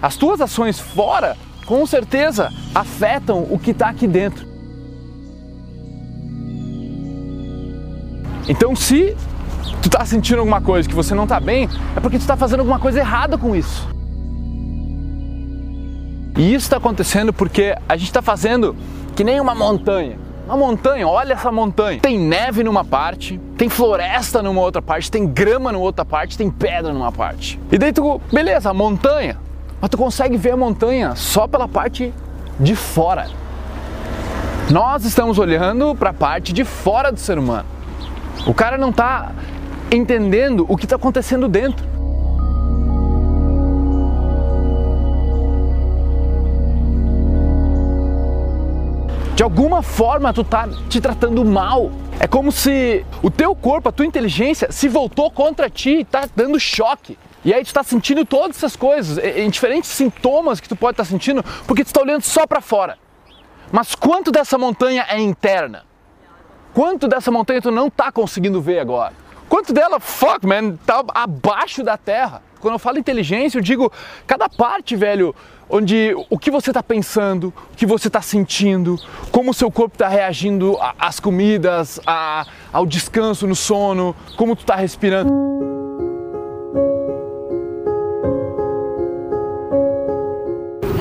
[0.00, 1.36] As tuas ações fora,
[1.66, 4.46] com certeza, afetam o que está aqui dentro.
[8.48, 9.14] Então, se
[9.82, 12.60] tu está sentindo alguma coisa que você não está bem, é porque tu está fazendo
[12.60, 13.86] alguma coisa errada com isso.
[16.36, 18.74] E isso está acontecendo porque a gente está fazendo
[19.16, 20.16] que nem uma montanha.
[20.46, 22.00] Uma montanha, olha essa montanha.
[22.00, 26.48] Tem neve numa parte, tem floresta numa outra parte, tem grama numa outra parte, tem
[26.48, 27.60] pedra numa parte.
[27.70, 29.36] E daí tu, beleza, montanha,
[29.80, 32.12] mas tu consegue ver a montanha só pela parte
[32.58, 33.28] de fora.
[34.70, 37.66] Nós estamos olhando para a parte de fora do ser humano.
[38.46, 39.32] O cara não está
[39.90, 41.88] entendendo o que está acontecendo dentro.
[49.38, 51.92] de alguma forma tu tá te tratando mal.
[52.18, 56.28] É como se o teu corpo, a tua inteligência se voltou contra ti e tá
[56.34, 57.16] dando choque.
[57.44, 61.04] E aí tu tá sentindo todas essas coisas, em diferentes sintomas que tu pode estar
[61.04, 62.98] tá sentindo, porque tu está olhando só para fora.
[63.70, 65.84] Mas quanto dessa montanha é interna?
[66.74, 69.12] Quanto dessa montanha tu não tá conseguindo ver agora?
[69.48, 72.42] Quanto dela, fuck man, tá abaixo da terra?
[72.60, 73.90] Quando eu falo inteligência, eu digo
[74.26, 75.34] cada parte, velho,
[75.70, 78.98] onde o que você está pensando, o que você está sentindo,
[79.30, 84.60] como o seu corpo está reagindo às comidas, a, ao descanso, no sono, como tu
[84.60, 85.67] está respirando.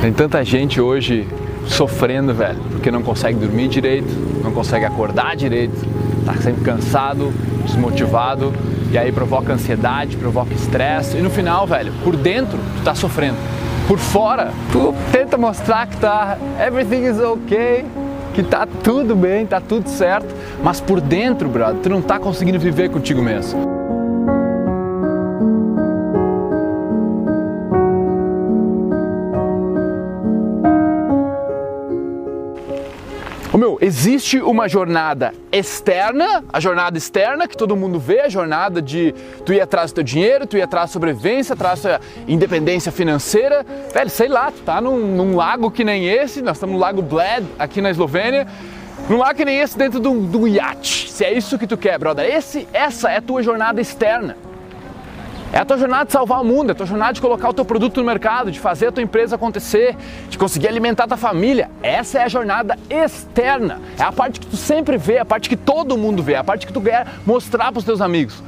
[0.07, 1.27] Tem tanta gente hoje
[1.65, 4.07] sofrendo, velho, porque não consegue dormir direito,
[4.41, 5.75] não consegue acordar direito,
[6.25, 7.33] tá sempre cansado,
[7.65, 8.53] desmotivado,
[8.89, 13.35] e aí provoca ansiedade, provoca estresse, e no final, velho, por dentro, tu tá sofrendo.
[13.85, 17.83] Por fora, tu tenta mostrar que tá everything is okay,
[18.33, 22.57] que tá tudo bem, tá tudo certo, mas por dentro, brother, tu não tá conseguindo
[22.57, 23.76] viver contigo mesmo.
[33.81, 39.13] Existe uma jornada externa, a jornada externa que todo mundo vê, a jornada de
[39.45, 43.65] tu ir atrás do teu dinheiro, tu ir atrás da sobrevivência, atrás da independência financeira.
[43.93, 47.01] Velho, sei lá, tu tá num, num lago que nem esse, nós estamos no Lago
[47.01, 48.47] Bled, aqui na Eslovênia,
[49.09, 51.11] num lago que nem esse dentro do, do iate.
[51.11, 54.46] Se é isso que tu quer, brother, esse, essa é a tua jornada externa.
[55.51, 57.53] É a tua jornada de salvar o mundo, é a tua jornada de colocar o
[57.53, 59.95] teu produto no mercado, de fazer a tua empresa acontecer,
[60.29, 61.71] de conseguir alimentar a tua família.
[61.81, 63.79] Essa é a jornada externa.
[63.97, 66.67] É a parte que tu sempre vê, a parte que todo mundo vê, a parte
[66.67, 68.43] que tu quer mostrar para os teus amigos.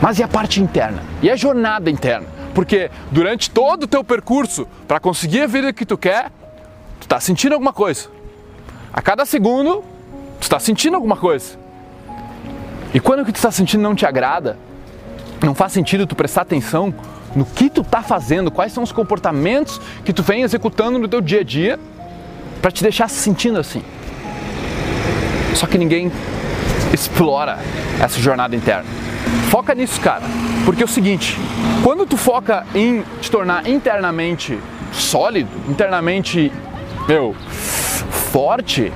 [0.00, 1.02] Mas e a parte interna?
[1.22, 2.26] E a jornada interna?
[2.54, 6.30] Porque durante todo o teu percurso para conseguir a vida que tu quer,
[7.00, 8.08] tu está sentindo alguma coisa.
[8.92, 9.82] A cada segundo,
[10.38, 11.56] tu está sentindo alguma coisa.
[12.92, 14.58] E quando o que tu está sentindo não te agrada,
[15.46, 16.94] não faz sentido tu prestar atenção
[17.34, 21.20] no que tu tá fazendo, quais são os comportamentos que tu vem executando no teu
[21.20, 21.78] dia a dia
[22.60, 23.82] para te deixar se sentindo assim.
[25.54, 26.10] Só que ninguém
[26.92, 27.58] explora
[28.00, 28.88] essa jornada interna.
[29.50, 30.22] Foca nisso, cara,
[30.64, 31.38] porque é o seguinte,
[31.82, 34.58] quando tu foca em te tornar internamente
[34.92, 36.52] sólido, internamente,
[37.08, 37.34] meu,
[38.32, 38.92] forte,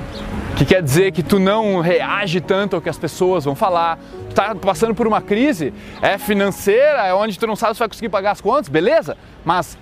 [0.57, 4.33] que quer dizer que tu não reage tanto ao que as pessoas vão falar, tu
[4.33, 8.09] tá passando por uma crise, é financeira, é onde tu não sabe se vai conseguir
[8.09, 9.15] pagar as contas, beleza?
[9.45, 9.77] Mas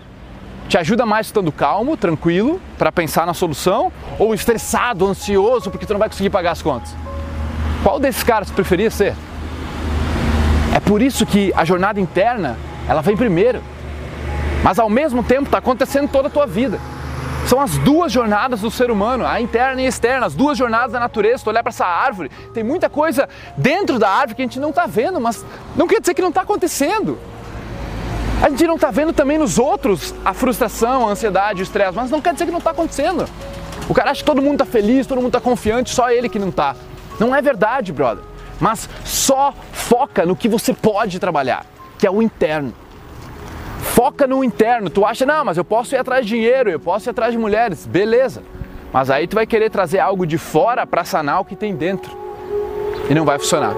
[0.68, 5.94] te ajuda mais estando calmo, tranquilo, para pensar na solução, ou estressado, ansioso, porque tu
[5.94, 6.94] não vai conseguir pagar as contas?
[7.82, 9.16] Qual desses caras tu preferia ser?
[10.76, 13.62] É por isso que a jornada interna, ela vem primeiro.
[14.62, 16.82] Mas ao mesmo tempo está acontecendo toda a tua vida.
[17.48, 20.92] São as duas jornadas do ser humano, a interna e a externa, as duas jornadas
[20.92, 21.44] da natureza.
[21.44, 24.70] Tu olhar para essa árvore, tem muita coisa dentro da árvore que a gente não
[24.70, 25.46] está vendo, mas
[25.76, 27.20] não quer dizer que não está acontecendo.
[28.42, 32.10] A gente não está vendo também nos outros a frustração, a ansiedade, o estresse, mas
[32.10, 33.30] não quer dizer que não está acontecendo.
[33.88, 36.40] O cara acha que todo mundo está feliz, todo mundo está confiante, só ele que
[36.40, 36.76] não está.
[37.20, 38.24] Não é verdade, brother.
[38.60, 41.66] Mas só foca no que você pode trabalhar,
[42.00, 42.74] que é o interno.
[44.06, 44.88] Foca no interno.
[44.88, 47.40] Tu acha, não, mas eu posso ir atrás de dinheiro, eu posso ir atrás de
[47.40, 47.88] mulheres.
[47.88, 48.44] Beleza.
[48.94, 52.16] Mas aí tu vai querer trazer algo de fora para sanar o que tem dentro.
[53.10, 53.74] E não vai funcionar.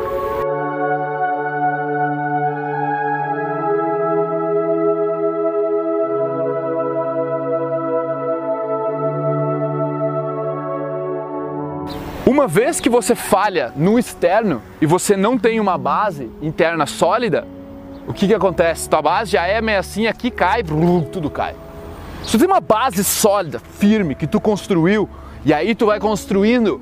[12.26, 17.48] Uma vez que você falha no externo e você não tem uma base interna sólida,
[18.08, 18.90] o que, que acontece?
[18.90, 20.64] Tua base já é meio assim, aqui cai,
[21.12, 21.54] tudo cai.
[22.24, 25.10] Se tu tem uma base sólida, firme, que tu construiu,
[25.46, 26.82] e aí tu vai construindo,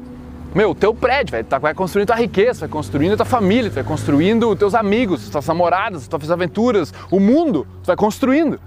[0.54, 4.56] meu, teu prédio, vai, tá, vai construindo tua riqueza, vai construindo tua família, vai construindo
[4.56, 8.60] teus amigos, tuas namoradas, tuas aventuras, o mundo, tu vai construindo.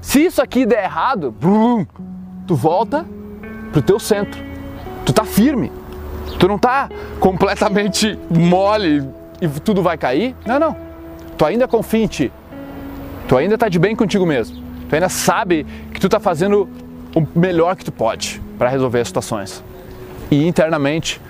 [0.00, 1.34] Se isso aqui der errado,
[2.46, 3.04] tu volta
[3.72, 4.42] pro teu centro.
[5.04, 5.72] Tu tá firme.
[6.38, 6.88] Tu não tá
[7.18, 9.08] completamente mole
[9.40, 10.34] e tudo vai cair.
[10.46, 10.76] Não, não.
[11.36, 12.32] Tu ainda confia em ti.
[13.28, 14.62] Tu ainda tá de bem contigo mesmo.
[14.88, 16.68] Tu ainda sabe que tu tá fazendo
[17.14, 19.62] o melhor que tu pode para resolver as situações.
[20.30, 21.20] E internamente,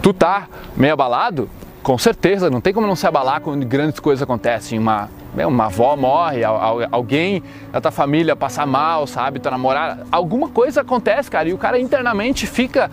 [0.00, 1.48] tu tá meio abalado?
[1.82, 4.78] Com certeza, não tem como não se abalar quando grandes coisas acontecem.
[4.78, 7.42] Uma, uma avó morre, alguém
[7.72, 9.40] da tua família passa mal, sabe?
[9.40, 10.06] Tua namorada.
[10.10, 12.90] Alguma coisa acontece, cara, e o cara internamente fica.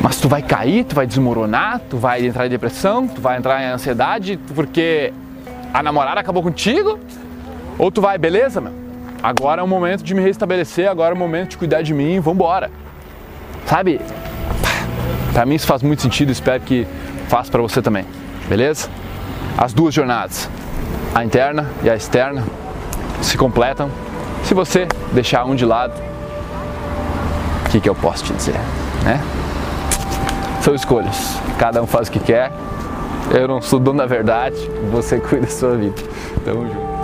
[0.00, 3.62] Mas tu vai cair, tu vai desmoronar, tu vai entrar em depressão, tu vai entrar
[3.62, 5.12] em ansiedade porque
[5.72, 6.98] a namorada acabou contigo?
[7.78, 8.72] Ou tu vai, beleza, meu?
[9.22, 12.18] Agora é o momento de me restabelecer, agora é o momento de cuidar de mim,
[12.20, 12.70] vambora.
[13.66, 14.00] Sabe?
[15.32, 16.86] Para mim isso faz muito sentido, espero que
[17.28, 18.04] faça para você também.
[18.48, 18.88] Beleza?
[19.56, 20.50] As duas jornadas,
[21.14, 22.44] a interna e a externa,
[23.22, 23.90] se completam.
[24.44, 25.94] Se você deixar um de lado,
[27.64, 28.58] o que, que eu posso te dizer,
[29.04, 29.20] né?
[30.60, 31.38] São escolhas.
[31.58, 32.52] Cada um faz o que quer.
[33.30, 34.56] Eu não sou dono da verdade.
[34.90, 35.94] Você cuida da sua vida.
[36.44, 37.01] Tamo junto.